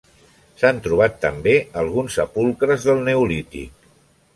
S'han 0.61 0.79
trobat 0.87 1.21
també 1.27 1.53
alguns 1.83 2.19
sepulcres 2.21 2.89
del 2.91 3.09
neolític. 3.11 3.91